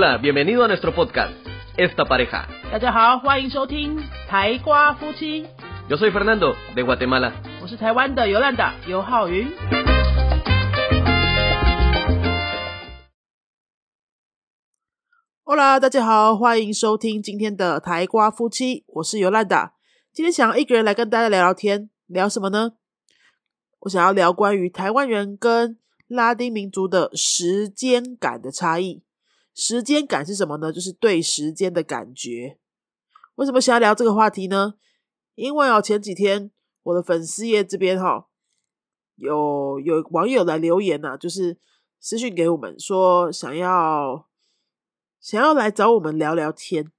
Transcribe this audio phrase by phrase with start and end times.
[0.00, 1.34] Hola, bienvenido a nuestro podcast,
[1.76, 2.46] Esta Pareja.
[2.72, 5.46] 大家好，欢迎收听台瓜夫妻
[5.90, 7.34] ，Yo soy Fernando, de Guatemala.
[7.60, 9.46] 我是台湾的尤兰达尤浩云。
[15.44, 19.74] Hola，大家好，欢迎收听今天的台瓜夫妻，我是尤兰达。
[20.14, 22.72] 今天想要一个人来跟大家聊聊天，聊什么呢？
[23.80, 25.76] 我想要聊关于台湾人跟
[26.08, 29.02] 拉丁民族的时间感的差异。
[29.54, 30.72] 时间感是什么呢？
[30.72, 32.58] 就是对时间的感觉。
[33.34, 34.74] 为什么想要聊这个话题呢？
[35.34, 36.50] 因为哦，前几天
[36.82, 38.28] 我的粉丝页这边哈、
[39.16, 41.58] 有有网友来留言呐、就是
[41.98, 44.28] 私讯给我们说想要
[45.20, 46.92] 想要来找我们聊聊天，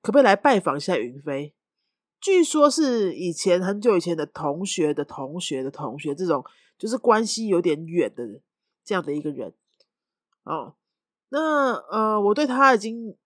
[0.00, 1.54] 可不可以来拜访一下云飞？
[2.20, 6.44] 据说是以前很久以前的同学的同学的同学，这种
[6.78, 8.40] 就是关系有点远的
[8.84, 9.52] 这样的一个人
[10.44, 10.76] 哦。
[11.34, 13.16] 那呃，我对他已经，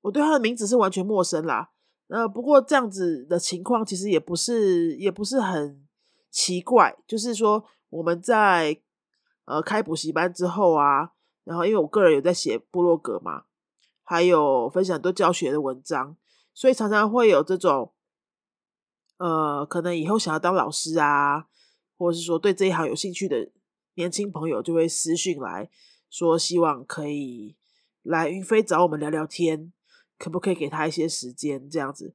[0.00, 1.70] 我对他的名字是完全陌生啦。
[2.08, 5.86] 呃，不过这样子的情况其实也不是，也不是很
[6.30, 6.96] 奇怪。
[7.06, 8.80] 就是说，我们在
[9.44, 11.12] 呃开补习班之后啊，
[11.44, 13.44] 然后因为我个人有在写部落格嘛，
[14.02, 16.16] 还有分享很多教学的文章，
[16.54, 17.92] 所以常常会有这种
[19.18, 21.48] 呃，可能以后想要当老师啊，
[21.98, 23.50] 或者是说对这一行有兴趣的
[23.96, 25.68] 年轻朋友，就会私讯来。
[26.10, 27.56] 说希望可以
[28.02, 29.72] 来云飞找我们聊聊天，
[30.18, 32.14] 可不可以给他一些时间这样子？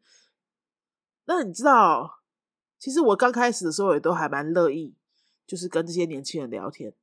[1.26, 2.20] 那你知道，
[2.78, 4.96] 其实我刚开始的时候也都还蛮乐意，
[5.48, 6.94] 就是跟这些年轻人聊天。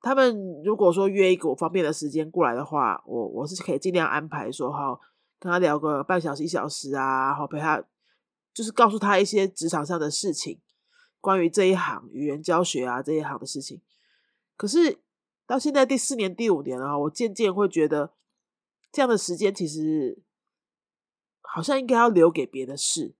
[0.00, 5.00] 他们如果说约一个我方便的时间过来的话，我我是可以尽量安排说好
[5.40, 7.82] 跟他聊个半小时一小时啊，好陪他，
[8.54, 10.60] 就是告诉他一些职场上的事情，
[11.20, 13.80] 关于这一行语言教学啊这一行的事情。
[14.56, 15.00] 可是
[15.46, 18.12] 到现在第四年、第五年了，我渐渐会觉得，
[18.90, 20.22] 这样的时间其实
[21.40, 23.14] 好像应该要留给别的事。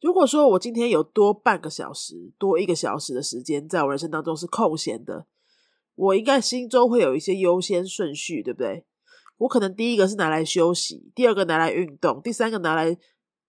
[0.00, 5.26] 如果说我今天有多半个小时、多一个小时的时间，在我人生当中是空闲的，
[5.94, 8.86] 我应该心中会有一些优先顺序，对不对？
[9.36, 12.96] 我可能第一个是拿来休息，第二个拿来运动，第三个拿来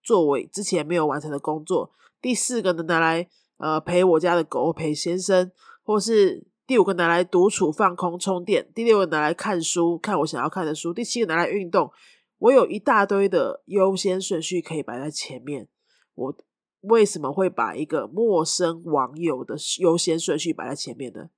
[0.03, 5.51] 作为之前没有完成的工作，第四个呢拿来呃陪我家的狗，陪先生。
[5.87, 11.91] 或是第五个拿来独处放空充电，第六个拿来看书，看我想要看的书，第七个拿来运动。
[12.39, 15.69] 我有一大堆的优先顺序可以摆在前面。
[16.15, 16.37] 我
[16.81, 21.29] 为什么会把一个陌生网友的优先顺序摆在前面呢？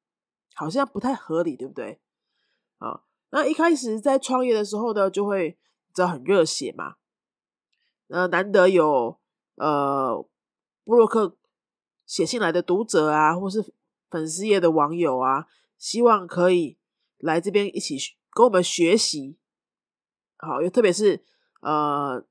[0.55, 1.99] 好像不太合理，对不对？
[2.79, 5.57] 啊，那一开始在创业的时候呢，就会
[5.93, 6.95] 知道很热血嘛。
[8.07, 9.19] 呃，难得有
[9.55, 10.25] 呃
[10.83, 11.37] 布洛克
[12.05, 13.73] 写信来的读者啊，或是
[14.09, 15.47] 粉丝页的网友啊，
[15.77, 16.77] 希望可以
[17.17, 17.97] 来这边一起
[18.31, 19.37] 跟我们学习。
[20.37, 21.23] 好，又特别是
[21.61, 22.25] 呃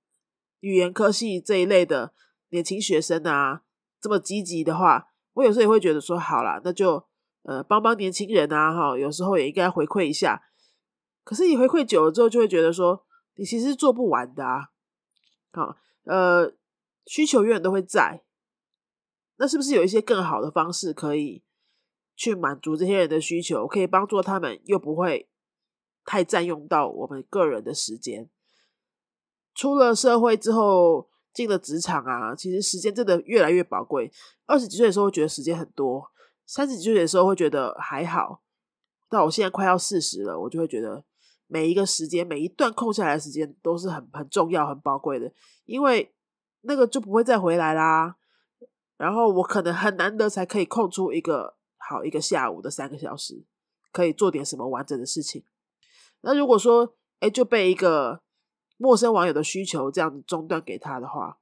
[0.61, 2.15] 语言科系这一类的
[2.51, 3.63] 年轻学生啊，
[4.01, 7.07] 这么积极的话，我有时候也会觉得说，好啦，那就
[7.43, 10.43] 呃帮帮年轻人啊，哈，有时候也应该回馈一下。
[11.25, 13.05] 可是你回馈久了之后，就会觉得说，
[13.35, 14.69] 你其实做不完的啊。
[15.53, 16.55] 好，呃，
[17.07, 18.23] 需求永远都会在，
[19.39, 21.43] 那是不是有一些更好的方式可以？
[22.17, 25.29] 去满足这些人的需求，可以帮助他们，又不会
[26.05, 28.31] 太占用到我们个人的时间。
[29.55, 34.11] 出了社会之后，进了职场啊，其实时间真的越来越宝贵。
[34.47, 36.11] 二十几岁的时候会觉得时间很多，
[36.47, 38.43] 三十几岁的时候会觉得还好。
[39.11, 41.05] 到我现在快要四十了，我就会觉得
[41.47, 45.31] 每一个时间，每一段空下来的时间都是很很重要、很宝贵的，
[45.67, 46.15] 因为
[46.63, 48.17] 那个就不会再回来啦。
[48.97, 51.57] 然后我可能很难得才可以空出一个。
[51.89, 53.45] 好一个下午的三个小时，
[53.93, 55.45] 可以做点什么完整的事情。
[56.23, 58.23] 那如果说，哎，就被一个
[58.77, 61.39] 陌生网友的需求这样子中断给他的话，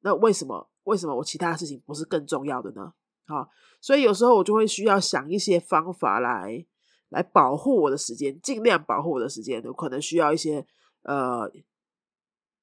[0.00, 0.68] 那为什么？
[0.84, 2.94] 为什么我其他的事情不是更重要的呢？
[3.26, 3.46] 啊，
[3.80, 6.64] 所以有时候我就会需要想一些方法来
[7.10, 9.62] 来保护我的时间，尽量保护我的时间。
[9.62, 10.66] 有可能需要一些
[11.02, 11.50] 呃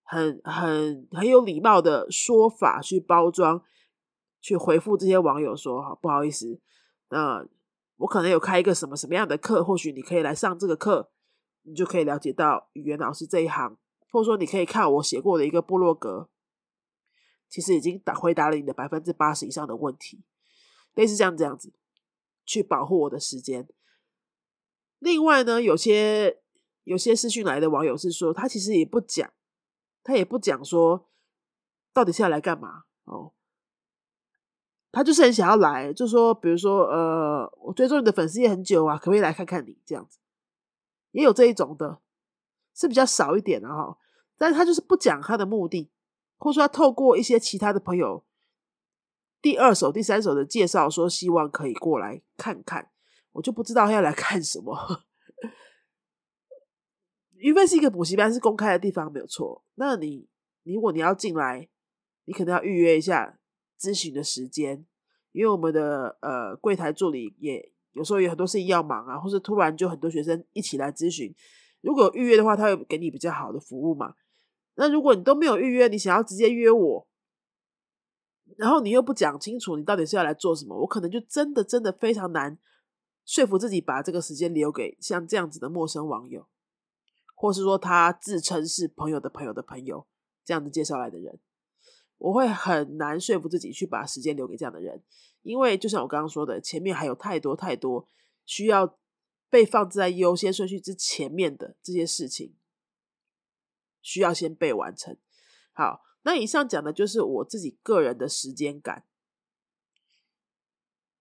[0.03, 3.61] 很很很有礼貌的说法去包装，
[4.41, 6.59] 去回复这些网友说，好不好意思。
[7.09, 7.47] 那
[7.97, 11.11] 我可能有开一个什么什么样的课，或许你可以来上这个课，
[11.61, 13.77] 你就可以了解到语言老师这一行，
[14.11, 16.29] 或者说你可以看我写过的一个部落格，
[17.47, 20.23] 其实已经答回答了你的百分之八十以上的问题，
[20.95, 21.73] 类似这样这样子
[22.45, 23.69] 去保护我的时间。
[24.99, 26.41] 另外呢，有些
[26.83, 29.31] 有些私讯来的网友是说，他其实也不讲，
[30.03, 31.07] 他也不讲说
[31.93, 33.34] 到底是要来干嘛哦。
[34.95, 40.19] 他就是很想要来，就说比如说呃，我追踪你的粉丝也很久啊，可不可以来看看你这样子？
[41.11, 41.99] 也有这一种的，
[42.73, 43.97] 是比较少一点的哈。
[44.37, 45.91] 但是他就是不讲他的目的，
[46.37, 48.23] 或者说他透过一些其他的朋友
[49.41, 52.89] 第二手、第三手的介绍，说希望可以过来看看，
[53.33, 55.03] 我就不知道他要来看什么。
[57.43, 59.65] 因为是一个补习班，是公开的地方，没有错。
[59.73, 60.29] 那你
[60.63, 61.67] 如果你要进来，
[62.23, 63.37] 你可能要预约一下
[63.79, 64.85] 咨询的时间，
[65.31, 71.33] 因为我们的呃柜台助理也有时候有很多事情要忙啊，或是突然就很多学生一起来咨询，
[71.81, 74.15] 如果预约的话，他会给你比较好的服务嘛。
[74.75, 77.07] 那如果你都没有预约，你想要直接约我，
[78.57, 82.57] 然后你又不讲清楚你到底是要来做什么，我可能就真的真的非常难
[83.25, 86.45] 说服自己把这个时间留给像这样子的陌生网友，
[87.33, 90.05] 或是说他自称是朋友的朋友的朋友
[90.43, 91.39] 这样子介绍来的人，
[92.17, 95.03] 我会很难说服自己去把时间留给这样的人，
[95.41, 98.07] 因为就像我刚刚说的，前面还有太多太多
[98.45, 98.97] 需要
[99.49, 102.55] 被放置在优先顺序之前面的这些事情。
[104.01, 105.17] 需要先被完成。
[105.73, 109.03] 好，那以上讲的就是我自己个人的时间感，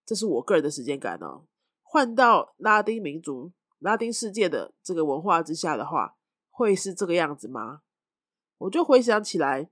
[0.04, 1.46] 这是我个人的时间感哦。
[1.82, 6.18] 换到拉丁民族、拉丁世界的这个文化之下的话，
[6.50, 7.80] 会是这个样子吗？
[8.58, 9.70] 我就回想起来，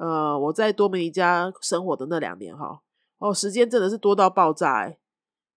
[0.00, 2.80] 呃，我在多米尼加生活的那两年，哈，
[3.18, 4.98] 哦，时间真的是多到爆炸，哎，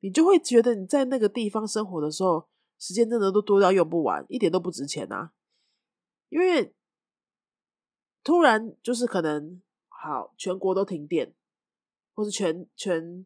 [0.01, 5.31] 你就会觉得你在那个地方生活的时候，时间真的都多到用不完，一点都不值钱啊。
[6.27, 6.75] 因为
[8.21, 11.33] 突然就是可能好，全国都停电，
[12.13, 13.25] 或是全全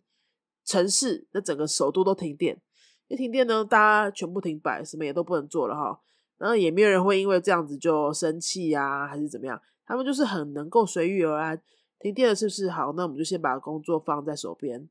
[0.66, 2.62] 城市那整个首都都停电。
[3.08, 6.00] 一停电呢，大家全部停摆，什么也都不能做了哈。
[6.38, 9.60] 然后也没有人会因为这样子就生气呀，还是怎么样？
[9.88, 11.60] 他们就是很能够随遇而安。
[12.00, 12.94] 停电了是不是好？
[12.94, 14.88] 那我们就先把工作放在手边，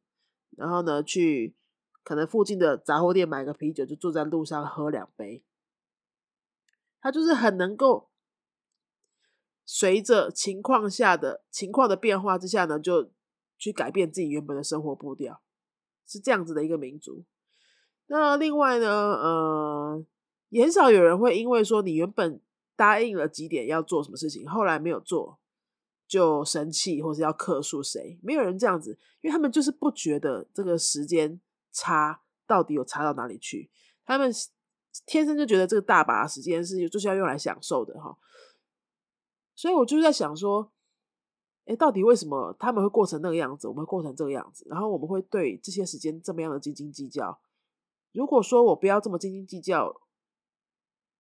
[0.56, 1.54] 然后呢，去
[2.02, 5.44] 可能附近的杂货店买个啤酒，就坐在路上喝两杯。
[7.00, 8.08] 他就是很能够
[9.64, 13.12] 随着情况下的情况的变化之下呢，就
[13.56, 15.40] 去改变自己原本的生活步调，
[16.04, 17.24] 是这样子的一个民族。
[18.08, 20.04] 那另外呢，呃，
[20.48, 22.40] 也很少有人会因为说你原本
[22.76, 25.40] 答应了几点要做什么事情，后来没有做
[26.06, 28.18] 就生气，或是要克诉谁？
[28.22, 31.40] 没有人这样子，因为他们就是不觉得这个时间
[31.72, 33.70] 差到底有差到哪里去，
[34.04, 34.32] 他们。
[35.04, 38.16] 天生就觉得这个大把时间是就是要用来享受的哈，
[39.54, 40.72] 所以我就在想说，
[41.66, 47.38] 哎，到底为什么他们会过成那个样子，我们会过成这个样子，然后我们会对这些时间这么样的斤斤计较？
[48.12, 50.00] 如果说我不要这么斤斤计较，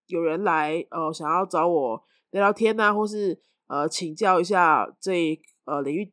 [0.06, 6.12] 有人来呃想要找我聊聊天呐，或是呃请教一下这呃领域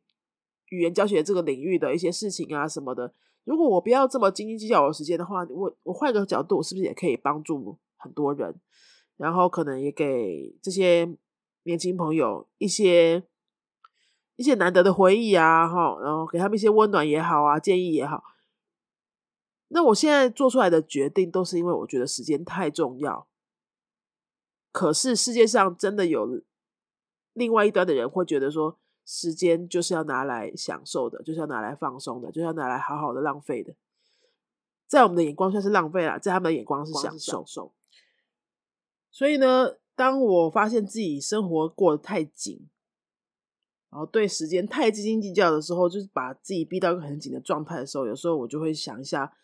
[0.70, 3.14] 语言教学这个领域的一些事情啊什么的。
[3.44, 8.58] 如果我不要这么斤斤计较我的时间的话，我我换个角度，是不是也可以帮助很多人？
[9.16, 11.16] 然后可能也给这些
[11.62, 13.22] 年轻朋友一些
[14.36, 18.24] 一些难得的回忆啊，哈，然后给他们一些温暖也好啊，建议也好。
[19.68, 23.26] 那我现在做出来的决定，都是因为我觉得时间太重要。
[24.74, 26.42] 可是世界上真的有
[27.32, 28.80] 另外一端的人会觉得说。
[29.06, 33.74] 时间就是要拿来享受的，就是要拿来放松的，就是要拿来好好的浪费的。
[34.86, 37.74] 在我们的眼光算是浪费了，在他们的眼光是享受。
[39.10, 42.66] 所以呢，当我发现自己生活过得太紧，
[43.90, 49.36] 然后对时间太斤斤计较的时候，就是把自己逼到一个很紧的状态的时候，有时候我就会想一下，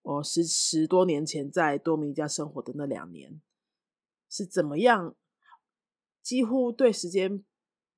[0.00, 3.42] 我十十多年前在多米加生活的那两年
[4.30, 5.14] 是怎么样，
[6.22, 7.44] 几乎对时间。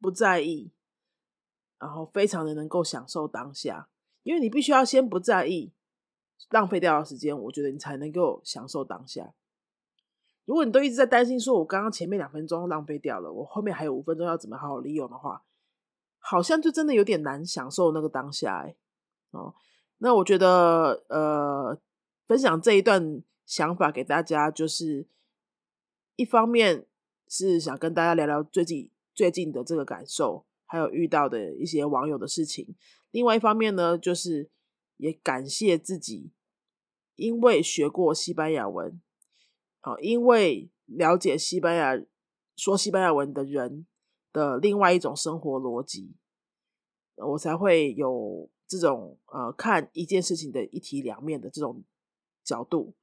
[0.01, 0.73] 不在意，
[1.79, 3.89] 然后非常的能够享受当下，
[4.25, 5.73] 因为你必须要先不在意
[6.51, 9.33] 浪费掉的时间，我觉得你才能够享受当下。
[10.45, 15.45] 如果你都一直在担心说，我刚刚前面两分钟浪费掉了，我后面还有五分钟要怎么好好利用的话，
[16.19, 18.65] 好像就真的有点难享受那个当下。
[18.67, 18.75] 哎，
[19.31, 19.55] 哦，
[19.99, 21.79] 那我觉得，呃，
[22.27, 25.07] 分享这一段想法给大家，就是
[26.17, 26.87] 一方面
[27.29, 28.91] 是想跟大家聊聊最近。
[29.15, 32.75] 最近的这个感受，还有遇到的一些网友的事情。
[33.11, 34.49] 另外一方面呢，就是
[34.97, 36.33] 也感谢自己，
[37.17, 38.99] 因为学过西班牙文，
[39.81, 42.03] 啊，因为了解西班牙
[42.57, 43.87] 说西班牙文的人
[44.33, 46.15] 的另外一种生活逻辑，
[47.17, 51.85] 我才会有这种呃看一件事情的一体两面的这种
[52.43, 52.95] 角度，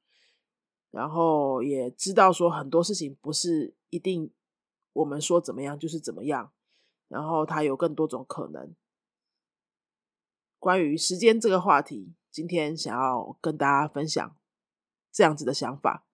[0.91, 4.31] 然后也知道说很多事情不是一定。
[4.91, 6.51] 我们说怎么样就是怎么样，
[7.07, 8.75] 然后它有更多种可能。
[10.57, 14.35] 关于时间这个话题，今天想要跟大家分享
[15.11, 16.05] 这样子的想法。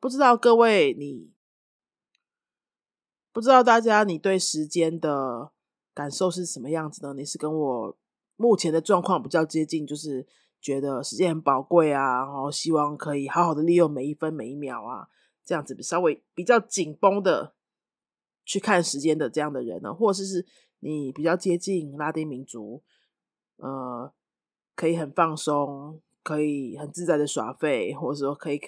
[0.00, 1.32] 不知道各位你，
[3.32, 5.50] 不知道大家你对时间的
[5.92, 7.12] 感受是什么样子呢？
[7.14, 7.98] 你是跟我
[8.36, 10.26] 目前的状况比较接近，就是
[10.64, 15.08] 觉得时间很宝贵啊，然后希望可以好好的利用每一分每一秒啊，
[15.44, 17.54] 这样子稍微比较紧绷的
[18.46, 20.46] 去看时间的这样的人呢，或者是是
[20.80, 22.82] 你比较接近拉丁民族，
[23.58, 24.10] 呃，
[24.74, 28.60] 可以很放松，可以很自在的耍废，或者说可以。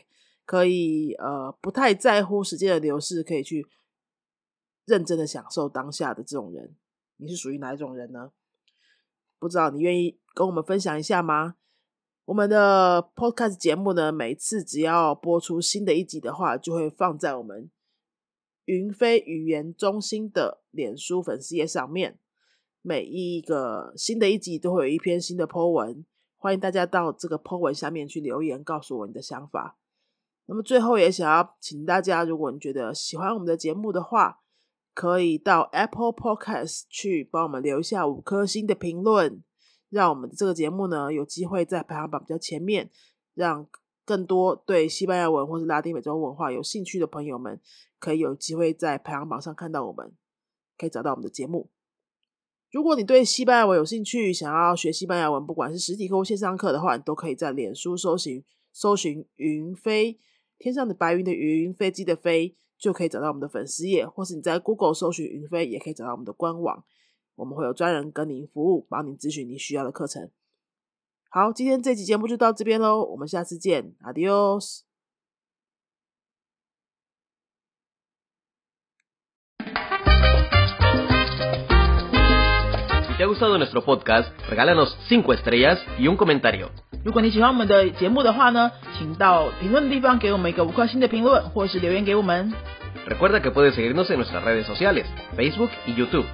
[0.46, 3.66] 可以呃不太在乎时间的流逝，可以去
[4.84, 6.76] 认真的享受当下的这种人，
[7.16, 8.30] 你是属于哪一种人呢？
[9.40, 11.56] 不知道你愿意跟我们分享一下吗？
[12.26, 17.70] 我们的 podcast 节目呢，每次只要播出新的一集的话，就会放在我们
[18.64, 22.18] 云飞语言中心的脸书粉丝页上面。
[22.82, 26.04] 每一个新的一集都会有一篇新的 po 文，
[26.36, 29.78] 欢迎大家到这个 po 文下面去留言，告诉我你的想法。
[30.46, 34.40] 那么最后也想要请大家，如果你觉得喜欢我们的节目的话，
[34.92, 39.44] 可以到 Apple Podcast 去帮我们留下五颗星的评论，
[39.88, 42.90] 让我们这个节目呢有机会在排行榜比较前面，
[43.34, 43.66] 让
[44.04, 47.60] 更多对西班牙文或是拉丁美洲文化有兴趣的朋友们，
[47.98, 50.12] 可以有机会在排行榜上看到我们，
[50.78, 51.70] 可以找到我们的节目。
[52.72, 60.18] 如果你对西班牙文有兴趣，想要学西班牙文，不管是实体课或线上课的话，你都可以在脸书搜寻搜寻云飞。
[60.58, 66.84] 天上的白云的云，飞机的飞，就可以找到我们的粉丝页，或是你在 Google 搜寻云飞，也可以找到我们的官网。
[67.36, 70.30] 我们会有专人跟您服务，帮您咨询你需要的课程。
[71.28, 74.80] 好，今天这期节目就到这边喽，我们下次见，Adios。
[83.02, 86.70] Si te ha gustado nuestro podcast, regálanos 5 estrellas y un comentario.
[87.04, 92.52] 如果你喜欢我们的节目的话呢，请到评论的地方给我们一个五颗星的评论，或是留言给我们。
[93.05, 96.25] Recuerda que puedes seguirnos en nuestras redes sociales, Facebook y YouTube.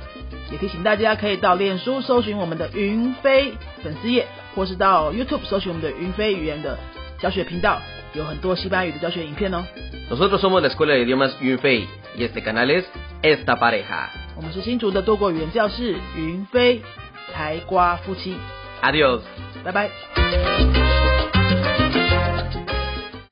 [0.51, 3.53] 也提醒大家可以到脸书搜寻我们的云飞
[3.83, 6.77] 粉丝页，或是到 YouTube 搜寻我们的云飞语言的
[7.19, 7.81] 教学频道，
[8.13, 9.65] 有很多西班牙语的教学影片哦。
[10.09, 12.85] Nosotros somos la Escuela de Idiomas Yunfei y este canal es
[13.21, 14.07] Esta Pareja.
[14.35, 16.81] 我们是新竹的多国语言教室云飞
[17.33, 18.37] 台瓜夫妻。
[18.81, 19.21] Adiós，
[19.65, 21.10] 拜拜。